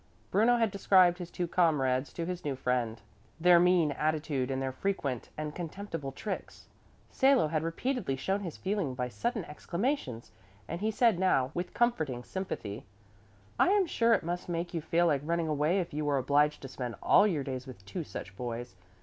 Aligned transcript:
Bruno 0.31 0.57
had 0.57 0.71
described 0.71 1.19
his 1.19 1.29
two 1.29 1.47
comrades 1.47 2.11
to 2.13 2.25
his 2.25 2.43
new 2.43 2.55
friend, 2.55 2.99
their 3.39 3.59
mean 3.59 3.91
attitude 3.91 4.49
and 4.49 4.59
their 4.59 4.71
frequent 4.71 5.29
and 5.37 5.53
contemptible 5.53 6.11
tricks. 6.11 6.65
Salo 7.11 7.49
had 7.49 7.61
repeatedly 7.61 8.15
shown 8.15 8.39
his 8.39 8.57
feeling 8.57 8.95
by 8.95 9.07
sudden 9.09 9.45
exclamations 9.45 10.31
and 10.67 10.81
he 10.81 10.89
said 10.89 11.19
now 11.19 11.51
with 11.53 11.75
comforting 11.75 12.23
sympathy, 12.23 12.83
"I 13.59 13.69
am 13.69 13.85
sure 13.85 14.15
it 14.15 14.23
must 14.23 14.49
make 14.49 14.73
you 14.73 14.81
feel 14.81 15.05
like 15.05 15.21
running 15.23 15.47
away 15.47 15.79
if 15.79 15.93
you 15.93 16.09
are 16.09 16.17
obliged 16.17 16.63
to 16.63 16.67
spend 16.67 16.95
all 17.03 17.27
your 17.27 17.43
days 17.43 17.67
with 17.67 17.85
two 17.85 18.03
such 18.03 18.35
boys. 18.35 18.73